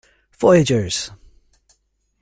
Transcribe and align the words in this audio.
Voyagers! 0.39 1.11